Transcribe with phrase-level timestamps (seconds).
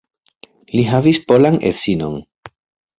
[0.77, 2.21] Li havis polan edzinon.